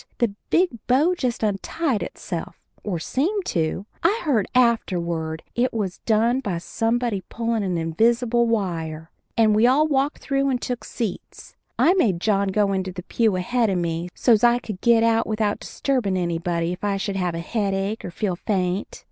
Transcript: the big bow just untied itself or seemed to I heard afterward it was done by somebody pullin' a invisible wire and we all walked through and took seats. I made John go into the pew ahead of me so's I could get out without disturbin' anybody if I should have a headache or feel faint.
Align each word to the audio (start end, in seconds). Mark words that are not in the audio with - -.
the 0.17 0.33
big 0.49 0.69
bow 0.87 1.13
just 1.13 1.43
untied 1.43 2.01
itself 2.01 2.55
or 2.83 2.97
seemed 2.97 3.45
to 3.45 3.85
I 4.01 4.21
heard 4.23 4.47
afterward 4.55 5.43
it 5.53 5.71
was 5.75 5.99
done 6.07 6.39
by 6.39 6.57
somebody 6.57 7.21
pullin' 7.29 7.61
a 7.77 7.79
invisible 7.79 8.47
wire 8.47 9.11
and 9.37 9.53
we 9.53 9.67
all 9.67 9.87
walked 9.87 10.17
through 10.23 10.49
and 10.49 10.59
took 10.59 10.83
seats. 10.83 11.55
I 11.77 11.93
made 11.93 12.19
John 12.19 12.47
go 12.47 12.73
into 12.73 12.91
the 12.91 13.03
pew 13.03 13.35
ahead 13.35 13.69
of 13.69 13.77
me 13.77 14.09
so's 14.15 14.43
I 14.43 14.57
could 14.57 14.81
get 14.81 15.03
out 15.03 15.27
without 15.27 15.59
disturbin' 15.59 16.17
anybody 16.17 16.73
if 16.73 16.83
I 16.83 16.97
should 16.97 17.15
have 17.17 17.35
a 17.35 17.39
headache 17.39 18.03
or 18.03 18.09
feel 18.09 18.35
faint. 18.35 18.99